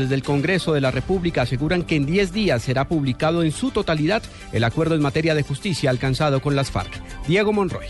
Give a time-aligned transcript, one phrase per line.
[0.00, 3.72] Desde el Congreso de la República aseguran que en 10 días será publicado en su
[3.72, 7.02] totalidad el acuerdo en materia de justicia alcanzado con las FARC.
[7.26, 7.88] Diego Monroy.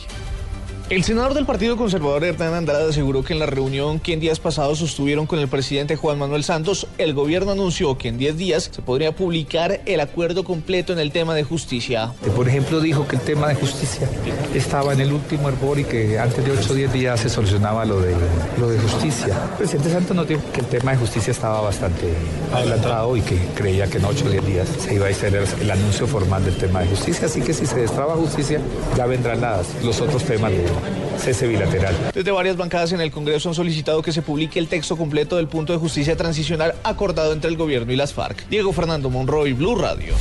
[0.90, 4.40] El senador del Partido Conservador Hernán Andrade aseguró que en la reunión que en días
[4.40, 8.70] pasados sostuvieron con el presidente Juan Manuel Santos, el gobierno anunció que en 10 días
[8.72, 12.14] se podría publicar el acuerdo completo en el tema de justicia.
[12.34, 14.08] Por ejemplo, dijo que el tema de justicia
[14.54, 17.84] estaba en el último hervor y que antes de 8 o 10 días se solucionaba
[17.84, 18.14] lo de,
[18.58, 19.42] lo de justicia.
[19.50, 22.14] El presidente Santos nos dijo que el tema de justicia estaba bastante
[22.50, 25.70] adelantado y que creía que en 8 o 10 días se iba a hacer el,
[25.70, 27.26] anuncio formal del tema de justicia.
[27.26, 28.58] Así que si se destraba justicia,
[28.96, 30.77] ya vendrán las, los otros temas de
[31.18, 31.94] cese bilateral.
[32.14, 35.48] Desde varias bancadas en el Congreso han solicitado que se publique el texto completo del
[35.48, 38.48] punto de justicia transicional acordado entre el gobierno y las FARC.
[38.48, 40.14] Diego Fernando Monroy, Blue Radio.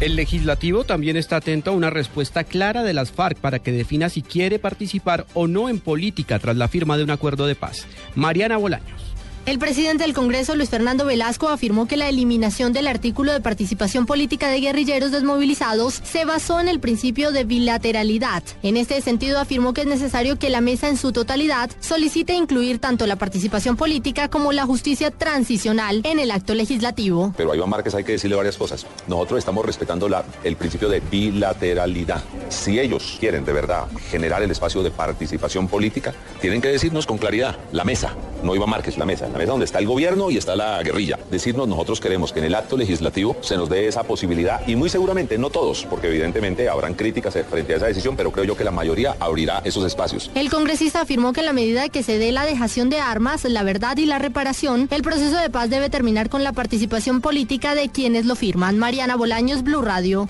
[0.00, 4.08] El legislativo también está atento a una respuesta clara de las FARC para que defina
[4.08, 7.86] si quiere participar o no en política tras la firma de un acuerdo de paz.
[8.14, 9.09] Mariana Bolaños.
[9.46, 14.04] El presidente del Congreso, Luis Fernando Velasco, afirmó que la eliminación del artículo de participación
[14.04, 18.42] política de guerrilleros desmovilizados se basó en el principio de bilateralidad.
[18.62, 22.78] En este sentido, afirmó que es necesario que la mesa en su totalidad solicite incluir
[22.78, 27.32] tanto la participación política como la justicia transicional en el acto legislativo.
[27.36, 28.86] Pero a Iván Márquez hay que decirle varias cosas.
[29.08, 30.08] Nosotros estamos respetando
[30.44, 32.22] el principio de bilateralidad.
[32.50, 37.16] Si ellos quieren de verdad generar el espacio de participación política, tienen que decirnos con
[37.16, 40.36] claridad, la mesa, no Iván Márquez, la mesa la mesa donde está el gobierno y
[40.36, 41.18] está la guerrilla.
[41.30, 44.88] Decirnos nosotros queremos que en el acto legislativo se nos dé esa posibilidad y muy
[44.88, 48.64] seguramente, no todos, porque evidentemente habrán críticas frente a esa decisión, pero creo yo que
[48.64, 50.30] la mayoría abrirá esos espacios.
[50.34, 53.62] El congresista afirmó que en la medida que se dé la dejación de armas, la
[53.62, 57.88] verdad y la reparación, el proceso de paz debe terminar con la participación política de
[57.88, 58.78] quienes lo firman.
[58.78, 60.28] Mariana Bolaños, Blue Radio.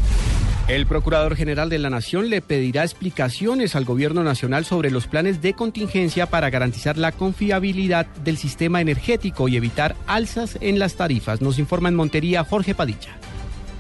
[0.71, 5.43] El Procurador General de la Nación le pedirá explicaciones al Gobierno Nacional sobre los planes
[5.43, 11.41] de contingencia para garantizar la confiabilidad del sistema energético y evitar alzas en las tarifas.
[11.41, 13.19] Nos informa en Montería Jorge Padilla.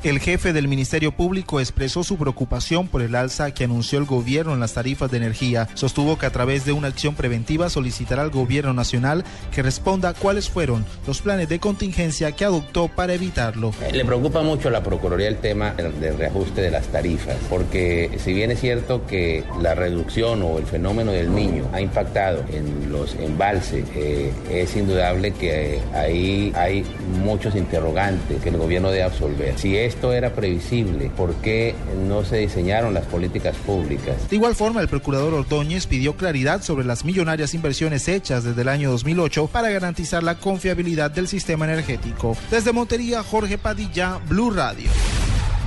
[0.03, 4.55] El jefe del Ministerio Público expresó su preocupación por el alza que anunció el gobierno
[4.55, 5.69] en las tarifas de energía.
[5.75, 9.25] Sostuvo que a través de una acción preventiva solicitará al gobierno nacional
[9.55, 13.75] que responda cuáles fueron los planes de contingencia que adoptó para evitarlo.
[13.93, 18.33] Le preocupa mucho a la Procuraduría el tema del reajuste de las tarifas, porque si
[18.33, 23.17] bien es cierto que la reducción o el fenómeno del niño ha impactado en los
[23.17, 26.87] embalses, eh, es indudable que ahí hay
[27.23, 29.59] muchos interrogantes que el gobierno debe absolver.
[29.59, 31.75] Si es esto era previsible, ¿por qué
[32.07, 34.31] no se diseñaron las políticas públicas?
[34.31, 38.69] De igual forma, el procurador Ordóñez pidió claridad sobre las millonarias inversiones hechas desde el
[38.69, 42.37] año 2008 para garantizar la confiabilidad del sistema energético.
[42.51, 44.89] Desde Montería, Jorge Padilla, Blue Radio.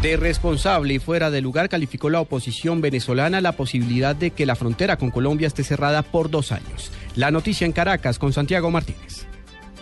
[0.02, 4.56] De responsable y fuera de lugar calificó la oposición venezolana la posibilidad de que la
[4.56, 6.92] frontera con Colombia esté cerrada por dos años.
[7.16, 9.33] La noticia en Caracas con Santiago Martínez.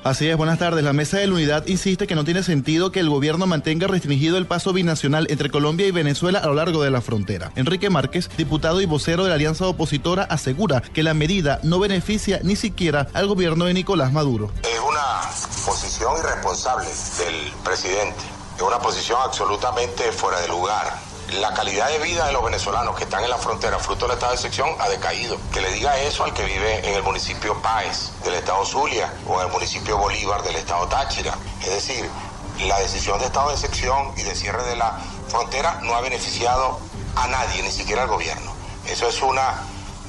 [0.04, 0.84] Así es, buenas tardes.
[0.84, 4.38] La Mesa de la Unidad insiste que no tiene sentido que el gobierno mantenga restringido
[4.38, 7.52] el paso binacional entre Colombia y Venezuela a lo largo de la frontera.
[7.56, 12.40] Enrique Márquez, diputado y vocero de la alianza opositora, asegura que la medida no beneficia
[12.42, 14.52] ni siquiera al gobierno de Nicolás Maduro.
[14.64, 15.22] Es una
[15.68, 16.88] posición irresponsable
[17.20, 18.24] del presidente,
[18.56, 23.06] es una posición absolutamente fuera de lugar la calidad de vida de los venezolanos que
[23.06, 25.38] están en la frontera, fruto del estado de excepción, ha decaído.
[25.54, 29.40] Que le diga eso al que vive en el municipio Páez del estado Zulia o
[29.40, 31.38] en el municipio Bolívar del estado Táchira.
[31.62, 32.10] Es decir,
[32.66, 35.00] la decisión de estado de excepción y de cierre de la
[35.30, 36.80] frontera no ha beneficiado
[37.16, 38.52] a nadie, ni siquiera al gobierno.
[38.88, 39.62] Eso es una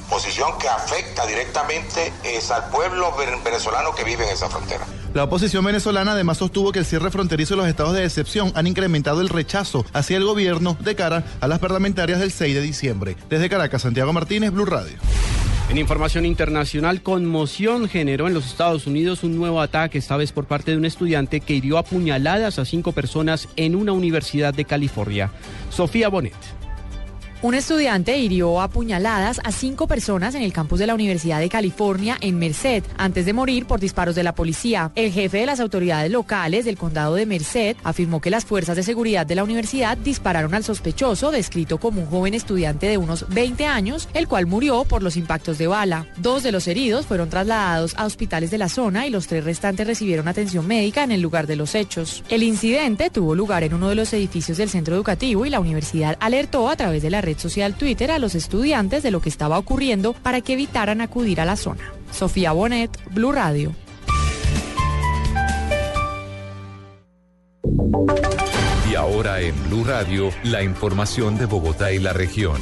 [0.09, 2.13] posición que afecta directamente
[2.51, 3.13] al pueblo
[3.43, 4.85] venezolano que vive en esa frontera.
[5.13, 8.65] La oposición venezolana además sostuvo que el cierre fronterizo y los estados de excepción han
[8.65, 13.15] incrementado el rechazo hacia el gobierno de cara a las parlamentarias del 6 de diciembre.
[13.29, 14.97] Desde Caracas, Santiago Martínez, Blue Radio.
[15.69, 20.45] En información internacional, conmoción generó en los Estados Unidos un nuevo ataque, esta vez por
[20.45, 24.65] parte de un estudiante que hirió a puñaladas a cinco personas en una universidad de
[24.65, 25.29] California.
[25.69, 26.33] Sofía Bonet.
[27.43, 31.49] Un estudiante hirió a puñaladas a cinco personas en el campus de la Universidad de
[31.49, 34.93] California en Merced antes de morir por disparos de la policía.
[34.95, 38.83] El jefe de las autoridades locales del condado de Merced afirmó que las fuerzas de
[38.83, 43.65] seguridad de la universidad dispararon al sospechoso, descrito como un joven estudiante de unos 20
[43.65, 46.07] años, el cual murió por los impactos de bala.
[46.15, 49.85] Dos de los heridos fueron trasladados a hospitales de la zona y los tres restantes
[49.85, 52.23] recibieron atención médica en el lugar de los hechos.
[52.29, 56.15] El incidente tuvo lugar en uno de los edificios del centro educativo y la universidad
[56.21, 60.13] alertó a través de la social Twitter a los estudiantes de lo que estaba ocurriendo
[60.13, 61.91] para que evitaran acudir a la zona.
[62.11, 63.73] Sofía Bonet, Blue Radio.
[68.89, 72.57] Y ahora en Blue Radio, la información de Bogotá y la región.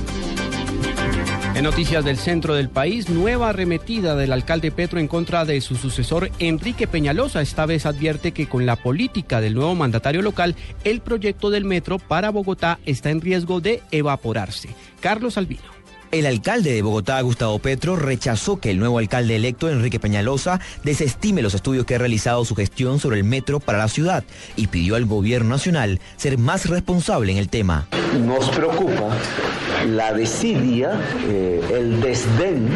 [1.62, 6.32] Noticias del centro del país, nueva arremetida del alcalde Petro en contra de su sucesor
[6.40, 7.40] Enrique Peñalosa.
[7.42, 12.00] Esta vez advierte que con la política del nuevo mandatario local, el proyecto del metro
[12.00, 14.70] para Bogotá está en riesgo de evaporarse.
[15.02, 15.62] Carlos Albino.
[16.12, 21.44] El alcalde de Bogotá, Gustavo Petro, rechazó que el nuevo alcalde electo, Enrique Peñalosa, desestime
[21.44, 24.24] los estudios que ha realizado su gestión sobre el metro para la ciudad
[24.56, 27.88] y pidió al gobierno nacional ser más responsable en el tema.
[28.20, 29.10] Nos preocupa
[29.88, 31.00] la desidia,
[31.30, 32.68] eh, el desdén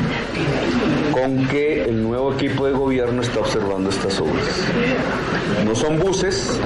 [1.11, 4.45] con que el nuevo equipo de gobierno está observando estas obras.
[5.65, 6.59] No son buses,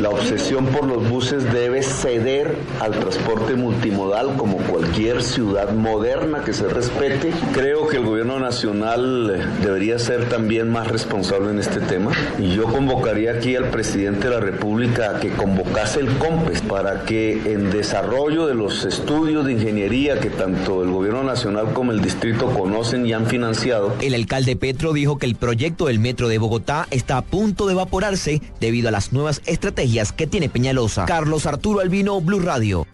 [0.00, 6.52] la obsesión por los buses debe ceder al transporte multimodal como cualquier ciudad moderna que
[6.52, 7.32] se respete.
[7.52, 12.64] Creo que el gobierno nacional debería ser también más responsable en este tema y yo
[12.64, 17.70] convocaría aquí al presidente de la República a que convocase el COMPES para que en
[17.70, 23.06] desarrollo de los estudios de ingeniería que tanto el gobierno nacional como el distrito conocen
[23.06, 23.94] y han financiado.
[24.00, 27.72] El alcalde Petro dijo que el proyecto del metro de Bogotá está a punto de
[27.72, 31.04] evaporarse debido a las nuevas estrategias que tiene Peñalosa.
[31.04, 32.86] Carlos Arturo Albino, Blue Radio.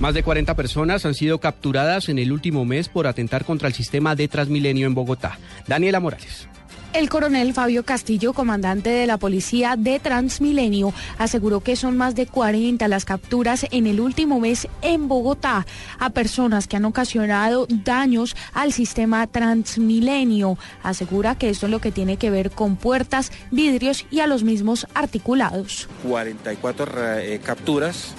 [0.00, 3.74] Más de 40 personas han sido capturadas en el último mes por atentar contra el
[3.74, 5.38] sistema de Transmilenio en Bogotá.
[5.66, 6.48] Daniela Morales.
[6.94, 12.26] El coronel Fabio Castillo, comandante de la policía de Transmilenio, aseguró que son más de
[12.26, 15.66] 40 las capturas en el último mes en Bogotá
[15.98, 20.56] a personas que han ocasionado daños al sistema Transmilenio.
[20.82, 24.42] Asegura que esto es lo que tiene que ver con puertas, vidrios y a los
[24.42, 25.88] mismos articulados.
[26.04, 28.14] 44 eh, capturas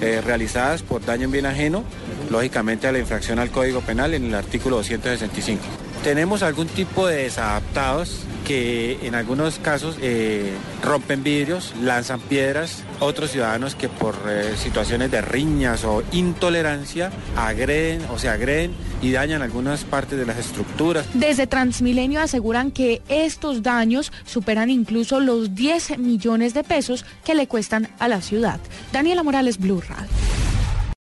[0.00, 1.84] eh, realizadas por daño en bien ajeno,
[2.30, 5.62] lógicamente a la infracción al Código Penal en el artículo 265.
[6.04, 10.52] Tenemos algún tipo de desadaptados que en algunos casos eh,
[10.82, 18.02] rompen vidrios, lanzan piedras, otros ciudadanos que por eh, situaciones de riñas o intolerancia agreden
[18.10, 21.06] o se agreden y dañan algunas partes de las estructuras.
[21.14, 27.48] Desde Transmilenio aseguran que estos daños superan incluso los 10 millones de pesos que le
[27.48, 28.60] cuestan a la ciudad.
[28.92, 30.33] Daniela Morales, Blue Radio.